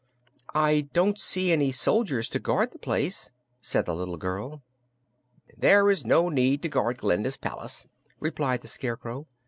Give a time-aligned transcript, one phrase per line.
[0.55, 4.63] "I don't see any soldiers to guard the place," said the little girl.
[5.55, 7.85] "There is no need to guard Glinda's palace,"
[8.19, 9.27] replied the Scarecrow.